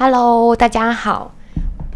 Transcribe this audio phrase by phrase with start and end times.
[0.00, 1.34] Hello，大家好，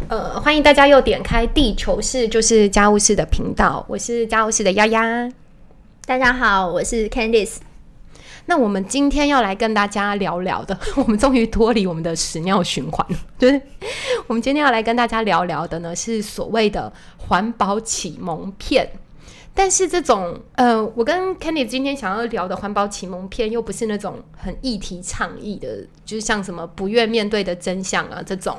[0.09, 5.31] 呃，欢迎大家又点开地球室，就是家务事的频道，我是家务室的丫丫。
[6.05, 7.59] 大家好，我是 Candice。
[8.45, 13.17] 那我们今天要来跟大家聊聊的， 我们终于脱离我们的屎尿循环了。
[13.39, 13.61] 就是
[14.27, 18.85] 我们今天要来跟大家聊聊的呢，是所谓的环保启蒙片。
[19.55, 28.57] 但是这种，呃，我跟 Kenny 今天想要聊的环保启蒙片，又不是那种很议题倡议的，就是像什么不愿面对的真相啊这种，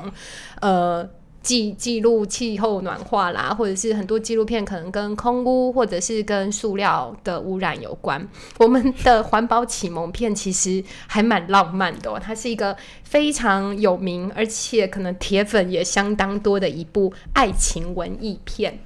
[0.61, 1.07] 呃，
[1.43, 8.25] 记记录气候暖化啦，或者是很多纪录片可能跟空污或者是跟塑料的污染有关。
[8.57, 18.79] 我们的环保启蒙片其实还蛮浪漫的，哦它是一个非常有名，而且可能铁粉也相当多的一部爱情文艺片。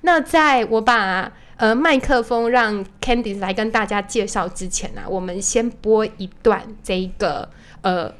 [0.00, 1.30] 那在我把
[1.60, 7.50] 呃，麦克风让 Candice 来跟大家介绍之前呢，我们先播一段这一个
[7.82, 8.10] 呃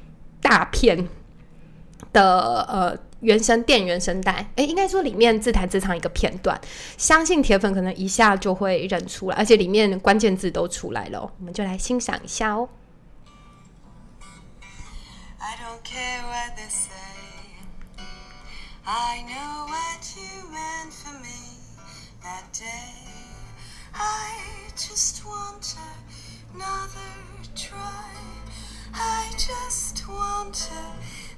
[0.43, 1.09] 大片
[2.13, 6.61] 的呃原声电原声带，诶，应该说里面自弹自唱一个片段，
[6.99, 12.69] 相信铁粉可能一下就会认出来，而且里面关键字都出来了，我们就来欣赏一下哦。
[18.85, 19.25] I
[24.81, 25.77] just want
[26.55, 27.13] another
[27.55, 28.11] try.
[28.95, 30.71] I just want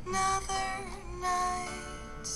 [0.07, 0.69] another
[1.21, 2.29] night.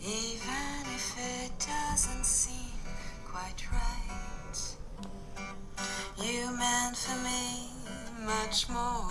[0.00, 2.78] Even if it doesn't seem
[3.26, 4.58] quite right.
[6.22, 7.70] You meant for me
[8.24, 9.10] much more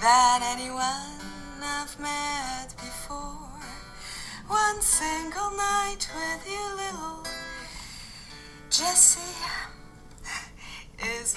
[0.00, 1.20] than anyone
[1.62, 3.48] I've met before.
[4.48, 7.21] One single night with you, little
[8.72, 9.28] Jesse，is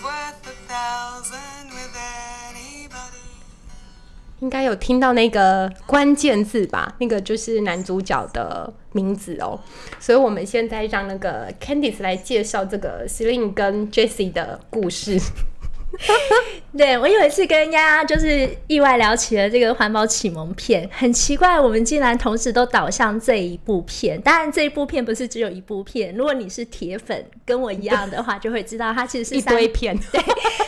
[0.01, 1.93] worth a thousand with
[2.47, 3.27] anybody。
[4.39, 6.95] 应该有听到那个关键字吧？
[6.99, 9.59] 那个就是男主角的名字哦。
[9.99, 15.19] 所以我们现在让那个 Candice 来介绍这个 Celine 跟 Jessie 的故事。
[16.77, 24.19] 对我有一次跟丫丫就是意外聊起了这个环保启蒙片，很奇怪，我们竟然同时都导向这一部片。
[24.21, 26.13] 当然，这一部片不是只有一部片。
[26.13, 29.97] 如果你是铁粉，跟我一样的话，就会知道它其实是一堆片。
[30.11, 30.21] 对，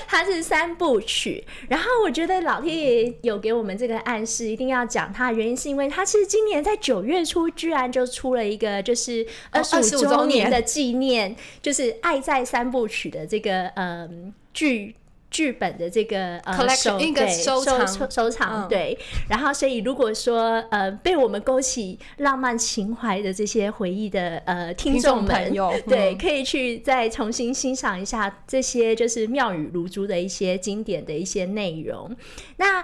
[0.07, 1.43] 它是三部曲。
[1.67, 14.95] 然后我觉得老天爷有给我们这个暗示，一定要讲它的原因，是因为它其实今年在九月初居然就出了一个就是二十五周年的纪念，就是《爱在三部曲》的这个嗯剧。
[15.29, 18.09] 剧本的这个呃收对收藏。
[18.09, 18.97] 收藏对，
[19.29, 25.53] 然后所以如果说呃被我们勾起浪漫情怀的这些回忆的呃听众们，
[25.87, 32.15] 对，可以去再重新欣赏一下这些就是妙语如珠的一些经典的一些内容。
[32.57, 32.83] 那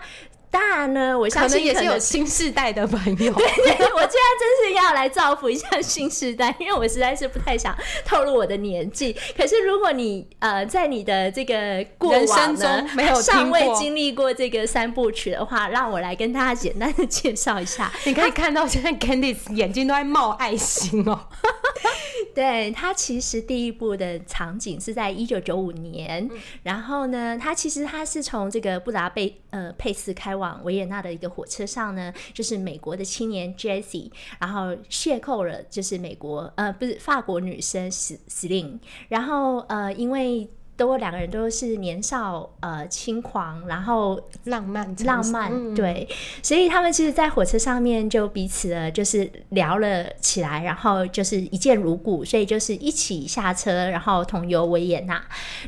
[0.53, 3.33] 当然呢，我相信也是有新时代的朋友。
[3.33, 7.75] 对，我现在真是要来造福一下新时代，因为我实在是不太想
[8.05, 9.17] 透露我的年纪。
[9.35, 17.91] 可是如果你呃在你的这个过往中没有尚未经历过这个三部曲的话，让我来跟大家简单的介绍一下。
[18.03, 21.19] 你可以看到现在 Candice 眼睛都在冒爱心哦。
[22.33, 26.29] 对他其实第一部的场景是在一九九五年，
[26.63, 30.63] 然后呢，他其实他是从这个布达佩呃佩斯开往。
[30.63, 38.79] 维也纳的一个火车上呢，就是美国的青年 Jessie，然后邂逅了就是美国呃不是法国女生 Celine，
[39.09, 40.49] 然后呃因为。
[40.75, 46.07] 都两个人都是年少呃轻狂，然后浪漫浪漫对，
[46.41, 55.23] 所以他们其实，在火车上面就彼此的就是聊了起来，然后就是一见如故，所以就是一起下车，然后同游维也纳。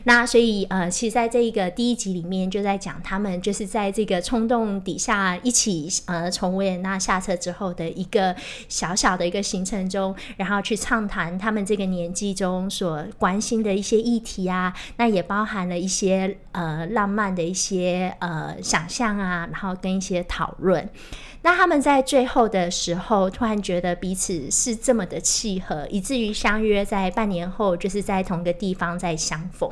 [0.05, 8.35] 那所以呃，其实在这一个第一集里面就在讲他们就是在这个冲动底下一起呃从维也纳下车之后的一个
[8.67, 14.73] 小小的一个行程中，然后去畅谈他们这个年纪中所关心的一些议题啊。
[14.97, 20.89] 那也包含了一些呃浪漫的一些呃想象啊，然后跟一些讨论。
[21.41, 29.69] 那他们在最后的时候，突然觉得彼此是这么的契合，以至于相约在半年后，就是在同一个地方再相逢。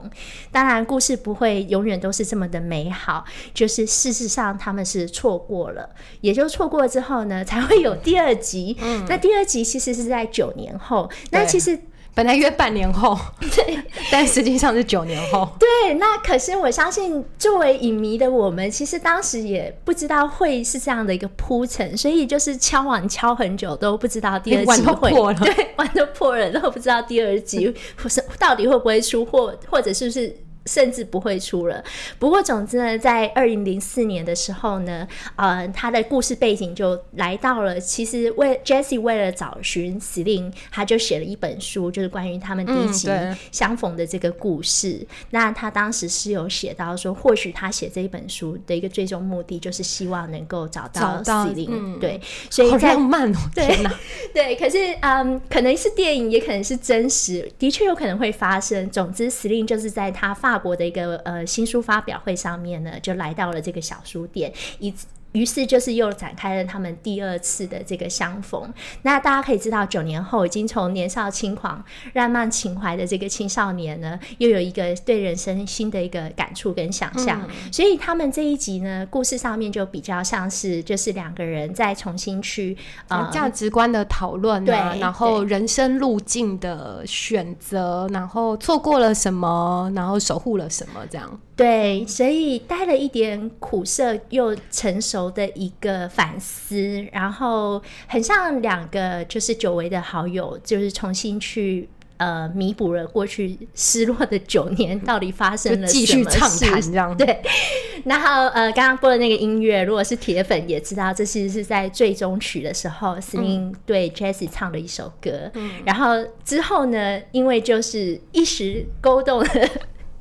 [0.51, 3.25] 当然，故事不会永远都是这么的美好，
[3.55, 5.89] 就是事实上他们是错过了，
[6.21, 8.77] 也就错过之后呢，才会有第二集。
[8.79, 11.09] 嗯，那第二集其实是在九年后。
[11.31, 11.79] 那其实。
[12.15, 13.79] 本来约半年后， 对，
[14.11, 15.47] 但实际上是九年后。
[15.59, 27.73] 对，那可是我相信，作为影迷的我们，其实当时也不知道会是这样的一个铺陈，所以就是敲碗敲很久都不知道第二集会，对，碗都破了都不知道第二集
[28.07, 31.83] 是到底会不会出，或或者是不是甚至不会出了。
[32.19, 37.79] 不过，总之呢，在二零零四年的时候呢，呃，他的故事背景就来到了。
[37.79, 43.09] 其实为 Jesse 为了找寻 Celine，他就写了一本书，就是关于他们第一集
[43.51, 45.05] 相逢的这个故事。
[45.31, 51.99] 那他当时是有写到说，或许他写这一本书的一个最终目的，就是希望能够找到 Celine。
[51.99, 52.19] 对，
[52.49, 53.37] 所以好浪漫哦！
[53.53, 53.93] 天哪，
[54.33, 58.89] 对，可是嗯，可能是电影，也可能是真实，的确有可能会发生。
[58.89, 64.93] 总之，Celine 就是在他发法国的一个呃新书发表会上面呢，就来到了这个小书店，以。
[65.33, 68.73] 于是就是又展开了他们第二次的这个相逢。
[69.03, 71.83] 那大家可以知道，九年后已经从年少轻狂、
[72.13, 77.47] 浪漫情怀的这个青少年呢，又有一个对人生新的一个感触跟想象。
[77.71, 82.77] 所以他们这一集呢，故事上面就比较像是就是两个人在重新去
[83.09, 91.39] 呃价值观的讨论，对，然后人生路径的选择，然后错过了什么，然后守护了什么，这样。
[91.55, 107.15] 对，所以带了一点苦涩又成熟的一个反思，然后很像两个就是久违的好友，就是重新去呃弥补了过去失落的九年，到底发生了 继续畅谈这样。
[107.15, 107.39] 对，
[108.05, 115.51] 然后呃刚刚播的那个音乐，如果是铁粉也知道，这其实是在最终曲的时候 s e l 对 Jessie 唱的一首歌。
[115.53, 119.47] 嗯，然后之后呢，因为就是一时勾动了。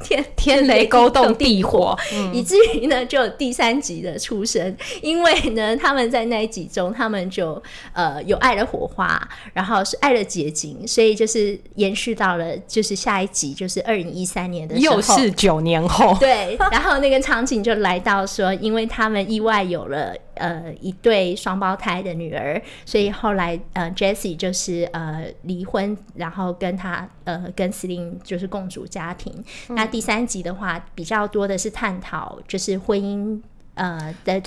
[0.02, 1.96] 天 天雷勾动地火，
[2.32, 4.76] 以至于呢，就有第三集的出生。
[5.00, 7.60] 因为呢，他们在那一集中，他们就
[7.92, 9.20] 呃有爱的火花，
[9.52, 16.16] 然后是爱的结晶，所以就是延续到了就是下一集，就是二零一三年的又是九年后。
[16.18, 20.14] 对， 然后那个场景就来到说，因为他们意外有了。
[20.34, 29.44] 呃，一对双胞胎的女儿，所以后来呃，Jessie 就是呃离婚，然后跟他呃跟 Celine 就是共组家庭。
[29.68, 33.40] 那第三集的话，比较多的是探讨就是婚姻
[33.74, 34.40] 呃的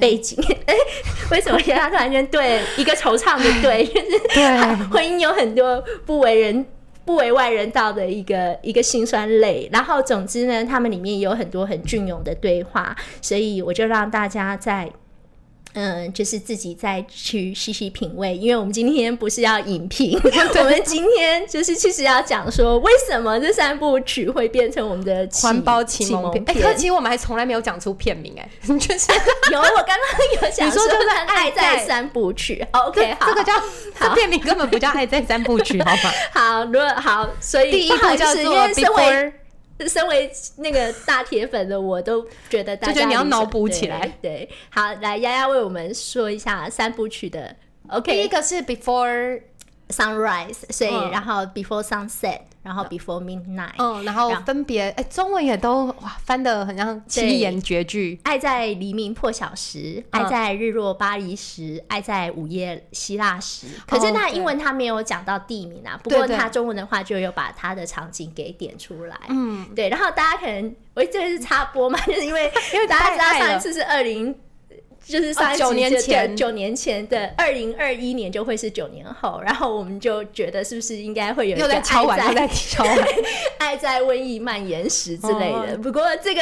[0.00, 0.38] 背景。
[0.66, 0.74] 哎，
[1.32, 3.84] 为什么现在突然间对一个惆怅的对？
[4.32, 6.64] 对，婚姻有很多不为人
[7.04, 9.68] 不为外人道的一个一个辛酸泪。
[9.72, 14.88] 然后总之呢，他们里面有很多很隽永的对话，所以我就让大家在。
[15.74, 26.44] 嗯，就是自己再去细细品味，因为我们今天不是要影评， 我们今天就是其实要讲说，为什么这三部曲会变成我们的环保启蒙片？
[26.46, 29.12] 哎，可其实我们还从来没有讲出片名，哎， 就是
[29.52, 33.52] 有，我刚刚有讲说就是《爱在三部曲》，OK，好，这个叫
[33.98, 36.12] 这片名根本不叫《爱在三部曲》，好吗？
[36.32, 38.42] 好，如果好，所以第一部叫做
[38.74, 39.30] 《Before》。
[39.88, 44.16] 身为那个大铁粉的我，都觉得大家你要脑补起来。
[44.20, 47.56] 对，好，来丫丫为我们说一下三部曲的。
[47.88, 49.42] OK，第一个是 Before
[49.88, 52.40] Sunrise，所以然后 Before Sunset。
[52.62, 63.66] 然后 before midnight，嗯，然后分别，哎，中文也都哇翻的很像七言绝句，爱在黎明破晓时，爱在日落巴黎时，爱在午夜希腊时。
[63.86, 69.18] 可是那英文他没有讲到地名啊，不过他中文的话就有把他的场景给点出来。
[69.28, 74.34] 嗯，对，然后大家可能，我这个是插播嘛， 就是因为因为大家知道上一次是二零。
[75.04, 82.48] 就是三九年前，九年前的二零二一年就会是九年后，然后我们就觉得是不是应该会有一个爱在
[83.58, 85.76] 爱在瘟疫蔓延时之类的。
[85.78, 86.40] 不过这个，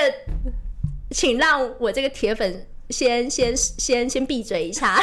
[1.11, 5.03] 请让我这个铁粉先先先先闭嘴一下，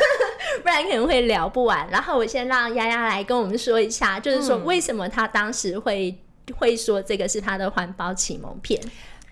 [0.62, 1.88] 不然可能会聊不完。
[1.90, 6.18] 然后我先让丫丫来跟我们说一下，就是说为什么他当时会
[6.56, 8.80] 会说这个是他的环保启蒙片。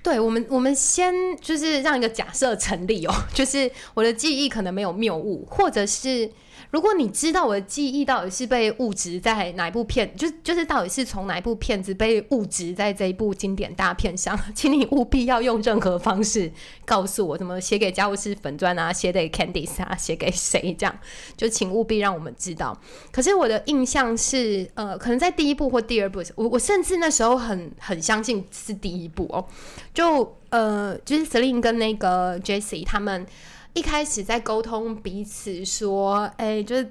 [0.05, 6.31] 对我们，我们先就是让一个假设成立哦， 就是我的记忆可能没有谬误，或者是。
[6.75, 16.51] 如果你知道我的记忆到底是被物质在哪一部片，就就是到底是从哪一部片子被物质在这一部经典大片上， 请你务必要用任何方式
[16.85, 20.99] 告诉我，怎么写给家务事粉钻啊，写给 Candice 啊，写给谁这样，
[21.37, 22.77] 就请务必让我们知道。
[23.13, 29.47] 可是我的印象是，呃，可能在第一部或第二部，我我甚至那时候很很相信是第一部哦，
[29.95, 33.25] 就呃，就是 Celine 跟那个 Jessie 他们。
[33.75, 36.91] 一开始在沟通彼此说，哎，就是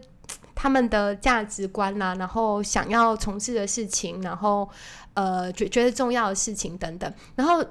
[0.54, 4.70] 他们的价值观啦，然后想要从事的事情，然后
[5.14, 7.12] 呃觉觉得重要的事情等等。
[7.36, 7.64] 然后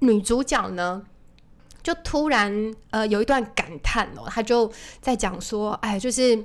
[0.00, 1.02] 女主角呢，
[1.82, 4.70] 就突然呃有一段感叹哦，她就
[5.00, 6.44] 在讲说，哎，就是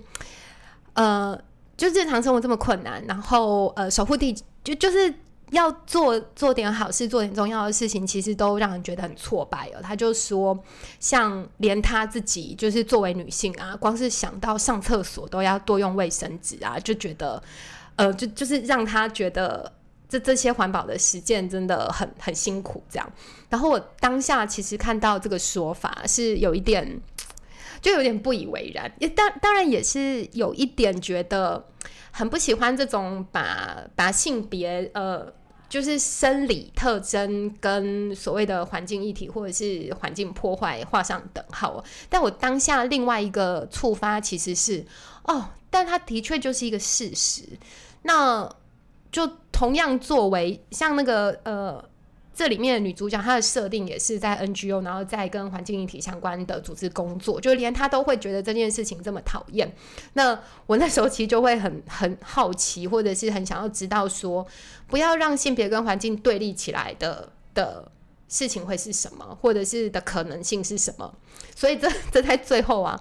[0.93, 1.37] 呃，
[1.75, 5.13] 就日常生活这么困难，然后呃守护地就就是。
[5.53, 9.79] 要做做点好事，做点重要的事情，其实都让人觉得很挫败哦。
[9.83, 10.57] 他就说，
[10.99, 17.41] 像连他自己，就是作为女性啊，光是想到上厕所都要多用卫生纸啊，就觉得，
[17.97, 19.71] 呃，就就是让他觉得
[20.09, 23.13] 这这些环保的实践真的很很辛苦，这样。
[23.49, 26.99] 然后我当下其实看到这个说法是有一点，
[27.79, 31.63] 就有点不以为然，也当当然也是有一点觉得
[32.09, 35.31] 很不喜欢这种把把性别呃。
[35.73, 44.85] 就是生理特征跟所谓的环境议题或者是环境破坏画上等号，但我当下另外一个触发其实是
[45.23, 47.57] 哦，但它的确就是一个事实。
[48.03, 48.47] 那
[49.11, 51.83] 就同样作为像那个呃。
[52.33, 59.71] 这里面的女主角，她的设定也是在 NGO，然后在跟环境议题相关的组织工作，就连她都会觉得这件事情这么讨厌。
[60.13, 64.45] 那我那时候其实就会很很好奇，或者是很想要知道说，
[64.87, 67.91] 不要让性别跟环境对立起来的的
[68.27, 71.13] 事情会是什么，或者是的可能性是什么。
[71.55, 72.99] 所以这这在最后啊。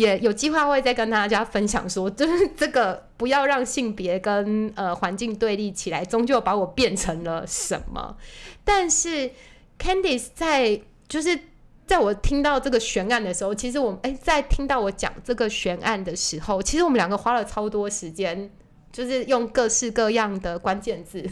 [0.00, 8.16] 也有计划会再跟大家分享，说就是这个不要让性别跟呃环境对立起来，终究把我变成了什么？
[8.64, 9.30] 但是
[9.78, 11.38] Candice 在就是
[11.86, 18.50] 在我听到这个悬案的时候，其实我哎在听到我讲这个悬案的时候，其实我们两个花了超多时间，
[18.90, 21.28] 就是用各式各样的关键字。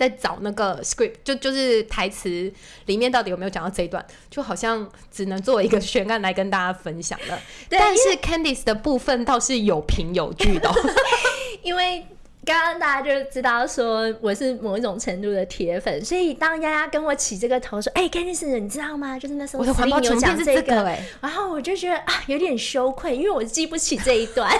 [0.00, 2.50] 在找那个 script，就就是台词
[2.86, 7.38] 里面到底有没有讲到这一段，就好像只能作为一个悬案来跟大家分享了。
[7.68, 10.72] 但是 Candice 的部分倒是有凭有据的，
[11.62, 12.06] 因为
[12.46, 19.18] 刚刚大家就知道说我是某一种程度的铁粉，所以当丫丫跟我起这个头说：“哎，Candice，你知道吗？
[19.18, 24.50] 就是那时候我的环保有讲这个，然后我就觉得啊，有点羞愧，因为我记不起这一段。”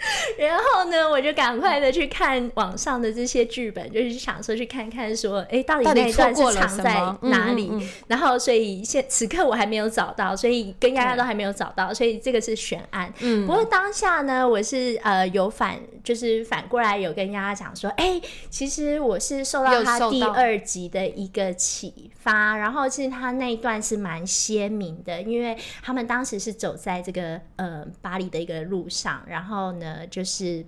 [0.38, 7.70] 然后呢，我就赶快的去看网上的这些剧本，就是想说去看看说，哎，到底那一段是藏在哪里？
[8.06, 13.12] 然后，所以现此刻我还没有找到，所以跟丫丫都还没有找到，所以这个是悬案。
[13.20, 29.89] 嗯，不过当下呢，我是呃有反，就是反过来有跟丫丫讲说，哎，其实我是受到他第二集的一个启发，然后其实他那一段是蛮鲜明的，因为他们当时是走在这个呃巴黎的一个路上，然后呢。
[29.90, 30.64] 呃，就是，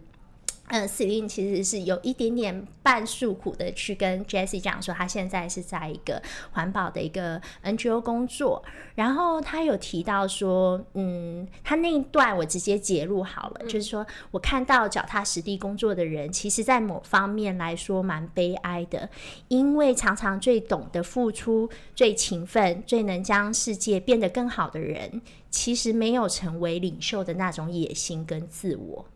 [0.69, 6.21] 嗯，Celine 其实是有一点点半诉苦的，去跟 Jessie 讲说，他现在是在一个
[6.53, 8.63] 环保的一个 NGO 工作。
[8.95, 19.09] 然后他有提到说，嗯，他那一段我直接截录好了，就是说我看到脚踏实地工作的人，其实在某方面来说蛮悲哀的，
[19.49, 29.07] 因为常常最懂得付出、最勤奋、最能将世界变得更好的人，其实没有成为领袖的那种野心跟自我。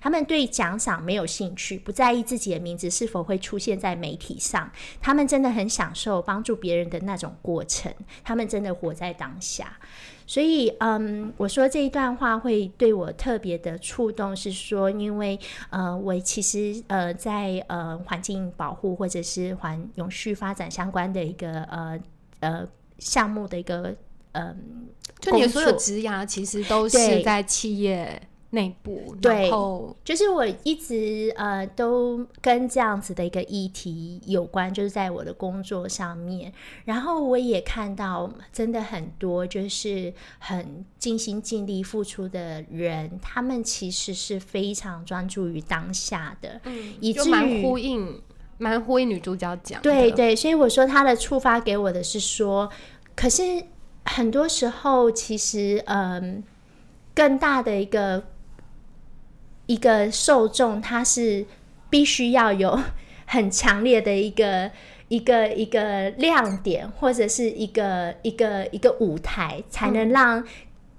[0.00, 4.70] 他们对奖赏没有兴趣，不在意自己的名字是否会出现在媒体上。
[5.00, 7.92] 他们真的很享受帮助别人的那种过程，
[8.24, 9.78] 他们真的活在当下。
[10.26, 15.38] 所以，嗯，我说这一段话会对我特别的触动，是说，因为
[15.70, 21.98] 呃，我其实呃，在呃环境保护或者是环永续发展相关的一个呃
[22.38, 22.68] 呃
[23.00, 23.92] 项目的一个
[24.32, 24.86] 嗯，
[25.18, 28.22] 就你所有职涯其实都是在企业。
[28.52, 29.48] 内部对，
[30.04, 36.52] 就是我一直呃都跟这样子的一个议题有关，就是在我的工作上面。
[36.84, 48.20] 然后我也看到真的很多就是很尽心尽力付出的人，他们其实是非常专注于当下的，嗯，就蛮呼应，
[48.58, 49.80] 蛮呼应女主角讲。
[49.80, 52.68] 对对，所以我说他的触发给我的是说，
[53.14, 53.42] 可是
[54.06, 56.42] 很多时候其实嗯，
[57.14, 58.24] 更大的一个。
[59.70, 61.46] 一个受众，他是
[61.88, 62.76] 必须要有
[63.24, 64.68] 很强烈的一个
[65.06, 70.44] 一个一个亮点，或者是一个一个一个舞台，才能让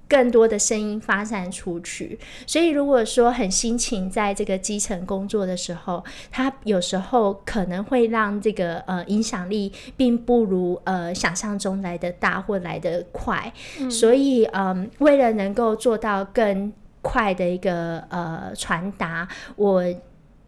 [0.08, 2.18] 更多的声音发散出去。
[2.48, 13.52] 所以，如果说很辛勤在这个基层工作的时候，他有时候可能会让这个呃影响力并不如呃想象中来的大或来的快。
[13.90, 19.84] 所以，嗯，为了能够做到更快的一个呃传达，我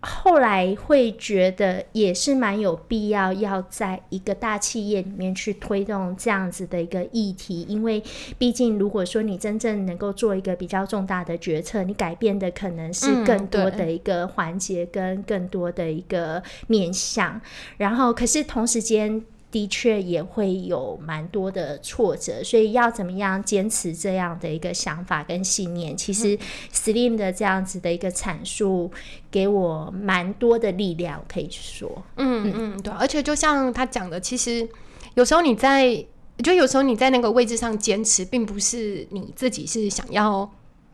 [0.05, 8.03] 后来会觉得也是蛮有必要，要在一个大企业里面去推动这样子的一个议题，因为
[8.37, 17.39] 毕竟如果说你真正能够做一个比较重大的决策，你改变的可能是更多的一个环节跟更多的一个面向，
[17.77, 19.23] 然后可是同时间。
[19.53, 25.95] 的确也会有蛮多的挫折，所以要怎么样坚持这样的一个想法跟信念？
[25.95, 26.35] 其实
[26.73, 28.91] Slim 的这样子的一个阐述，
[29.29, 32.03] 给我蛮多的力量，可以说。
[32.15, 32.91] 嗯嗯，对。
[32.93, 34.67] 而且就像他讲的，其实
[35.13, 36.03] 有时候你在，
[36.43, 40.51] 就有时候你在那个位置上坚持，并不是你自己是想要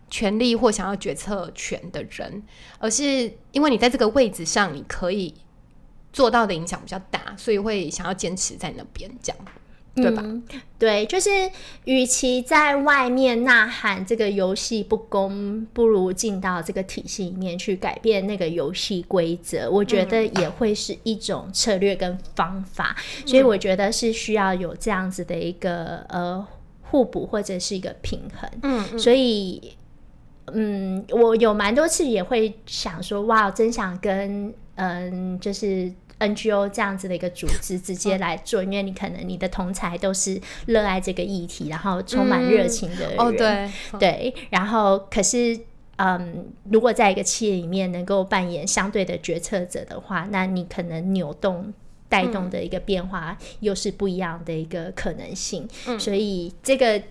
[0.09, 2.43] 权力或想要决策权的人，
[2.77, 5.33] 而是因为你在这个位置上，你可以。
[6.11, 9.37] 做到的影响比较大，所以会想要坚持在那边这样。
[9.95, 10.23] 对吧？
[10.77, 11.29] 对，就是
[11.83, 19.69] 与其在外面呐喊这个游戏不公，不如进到这个体系里面去改变那个游戏规则。
[19.69, 26.47] 我觉得也会是一种策略跟方法，所以我觉得是需要有这样子的一个呃
[26.83, 28.49] 互补或者是一个平衡。
[28.61, 29.73] 嗯，所以
[30.53, 35.91] 嗯，我有蛮多次也会想说，哇，真想跟嗯，就是。
[36.19, 43.69] NGO 这样子的一个组织直接来做，因为你可能你的同才都是热爱这个议题，然后充满热情的人，哦对。
[43.97, 45.57] 对，然后可是
[45.95, 51.73] 嗯，如果在一个企业里面能够扮演相对的决策者的话，那你可能扭动
[52.09, 55.65] 带动的一个变化又是不一样的一个可能性，
[55.97, 57.01] 所以这个。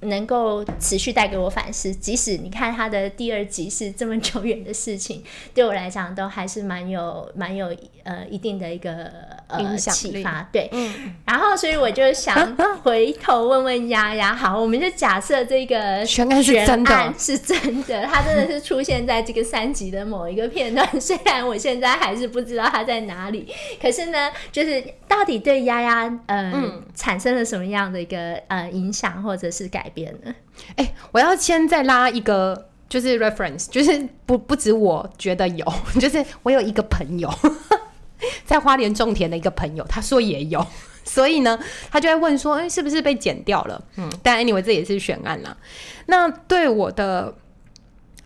[0.00, 9.10] 能够持续带给我反思，即使你看他的第二集是这么久远的事情，对我来讲都还是蛮有蛮有呃一定的一个
[9.48, 10.48] 呃启发。
[10.50, 20.98] 对，嗯，然后所以我就想回头问问丫丫，好，我们就假设这个悬案 是真的，是真的，他真的是出现在这个三集的某一个片段。
[20.98, 23.46] 虽然我现在还是不知道他在哪里，
[23.80, 29.89] 可是呢，就是到底对丫丫呃产生了什么样的一个呃影响，或者是改。
[29.94, 30.34] 变了，
[30.76, 35.64] 哎，我要先再拉一个，就是 reference，就是不不止我觉得有，
[36.00, 37.30] 就是我有一个朋友
[38.44, 40.66] 在花莲种田的一个朋友，他说也有，
[41.04, 41.58] 所以呢，
[41.90, 43.82] 他就会问说，哎，是不是被剪掉了？
[43.96, 45.56] 嗯，但 anyway 这也是悬案啦。
[46.06, 47.34] 那对我的，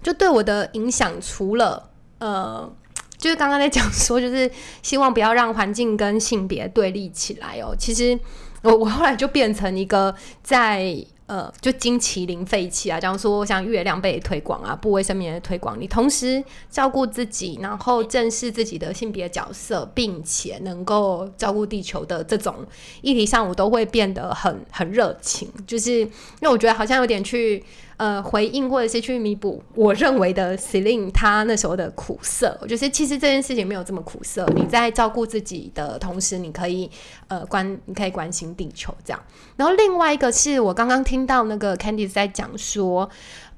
[0.03, 2.71] 就对我的影响，除了呃，
[3.19, 4.51] 就是刚刚在讲说，就是
[4.83, 7.75] 希望不要让环境跟性别对立起来哦。
[7.79, 8.19] 其实
[8.63, 10.97] 我我后来就变成一个在。
[11.35, 22.65] 呃，就金麒麟废弃啊，假如说像月亮被推广啊，不卫生棉的推广，你同时照顾自己，然后正视自己的性别角色，并且能够照顾地球的这种
[23.03, 26.09] 议题上，我都会变得很很热情，就是因
[26.43, 27.65] 为我觉得好像有点去。
[27.97, 34.45] 呃，回应或者是去弥补我认为的 Celine 他那时候的苦涩，我觉得其实这件事情没有这么苦涩。
[34.57, 36.91] 你在照顾自己的同时，你可以
[37.29, 39.23] 呃关，你可以关心地球这样。
[39.57, 43.09] 然后另外一个是我刚刚听到那个 Candy 在讲说，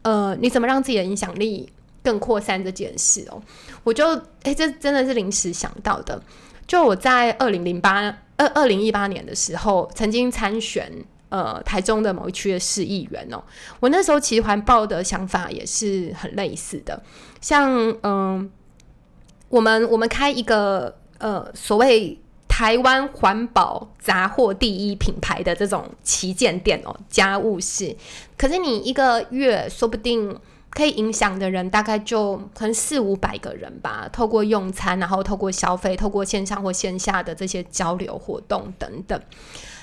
[0.02, 1.72] 呃，你怎么让自己的影响力
[2.04, 3.42] 更扩散这件事哦，
[3.84, 4.06] 我就
[4.42, 6.22] 哎，这真的是临时想到的。
[6.66, 10.92] 就我在二零零八二二零一八年的时候，曾经参选。
[11.28, 13.42] 呃，台中的某一区的市议员哦，
[13.80, 17.02] 我那时候其实环保的想法也是很类似的，
[17.40, 17.68] 像
[18.04, 18.48] 嗯，
[19.48, 27.96] 我们我们开一个呃所谓台湾环保杂货第一品牌的这种旗舰店哦，家务事，
[28.38, 30.38] 可是你一个月说不定
[30.70, 39.20] 可以影响的人大概就可能四五百个人吧，透过用餐，然后透过消费，透过线上或线下的这些交流活动等等。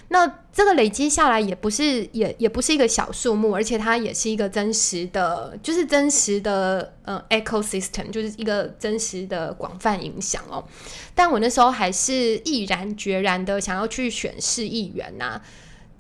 [0.10, 10.64] 那这个累积下来也不是也也不是一个小数目，而且它也是一个真实的，就是真实的呃 ecosystem，就是一个真实的广泛影响哦。
[11.16, 15.42] 但我那时候还是毅然决然的想要去选市议员呐，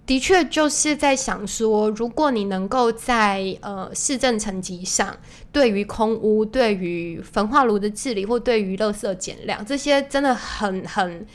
[0.05, 5.17] 的确就是在想说，如果你能够在呃市政层级上，
[5.51, 11.25] 对于空屋、对于焚化炉的治理或对于垃圾减量这些，真的很很。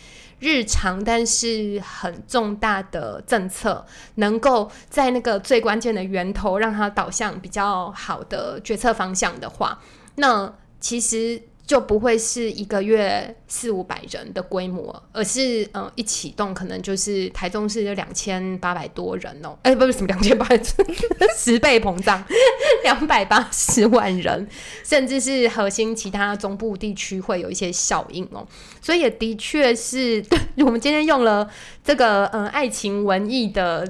[0.41, 3.85] 日常但是很重大的政策，
[4.17, 9.81] 能够在那个最关键的源头让它导向比较好的决策方向的话，
[10.17, 11.43] 那其实。
[11.69, 20.59] 就不会是一个月四五百人的规模，而是嗯一启动可能就是台中市有两千八百多人哦，哎不是什么两千八百
[21.37, 22.25] 十倍膨胀，
[22.85, 24.49] 两百八十万人，
[24.83, 28.49] 甚至是核心其他中部地区会有一些效应哦，
[28.81, 30.25] 所以也的确是
[30.65, 31.47] 我们今天用了
[31.85, 33.87] 这个嗯爱情文艺的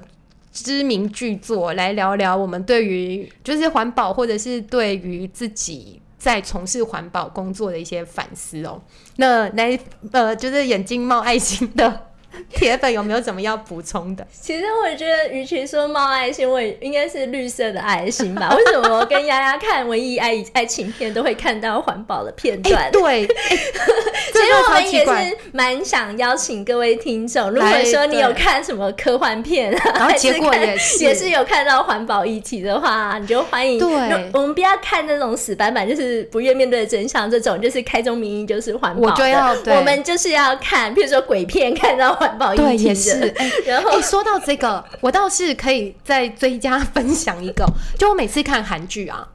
[0.53, 6.03] 知名巨作来聊聊我们对于就是环保或者是对于自己。
[6.19, 8.83] 在从事环保工作的一些反思哦，
[9.17, 9.79] 那来
[10.13, 12.07] 呃，就是眼睛冒爱心的。
[12.53, 14.27] 铁粉有没有什么要补充的？
[14.31, 18.53] 其实我觉得，与其说冒爱心，我应该是绿色的爱心吧。
[18.57, 22.91] 为什么跟丫丫看文艺爱爱情片都会看到环保的片段？
[22.93, 23.27] 对，
[24.33, 33.79] 其实我们也是蛮想邀请各位听众，如果说你有看什么科幻片，然后结果也是也是有看到环保议题的话，你就欢迎。
[33.79, 39.09] 对，我们不要看那种死板板，就是不愿面对真相这种，就是开宗明义就是环保。
[39.09, 42.18] 我就要，我们就是要看，比如说鬼片，看到。
[42.19, 43.35] 环保对，也是。
[43.67, 47.65] 然后，说到这个，我倒是可以再追加分享一个。
[47.99, 49.27] 就我每次看韩剧啊，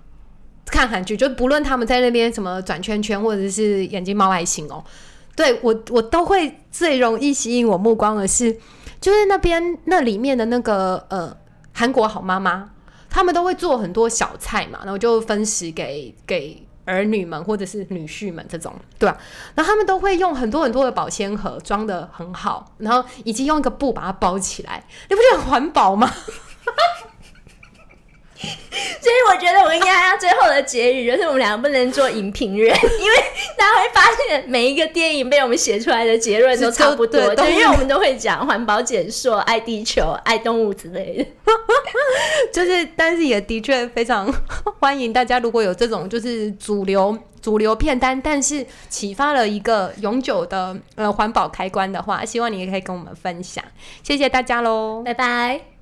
[0.68, 4.84] 看韩剧，就不论他们在那边什么转圈圈，或者是眼睛冒爱心哦，
[5.36, 8.56] 对我我都会最容易吸引我目光的是，
[9.02, 11.36] 就是那边那里面的那个呃
[11.72, 12.70] 韩国好妈妈，
[13.10, 19.18] 他们都会做很多小菜嘛，然后就分食给给儿女们或者是女婿们这种，对吧、
[19.56, 26.12] 然后他们都会用很多很多的保鲜盒装的很好，然后以及用一个布把它包起来，你不觉得很环保吗？
[29.02, 33.18] 所以我觉得我应该要最后的结语就是我们两个不能做影评人，因为
[33.58, 41.26] 大家会发现每一个电影被我们写出来的结论都差不多，对都对，因为我们都会讲环保、减塑、爱地球、爱动物之类的。
[42.54, 44.32] 就是，但是也的确非常
[44.80, 53.64] 欢迎大家，如果有这种就是主流主流片单，但是启发了一个永久的呃环保开关的话，希望你也可以跟我们分享。
[54.04, 55.02] 谢谢大家喽。
[55.04, 55.73] 拜拜。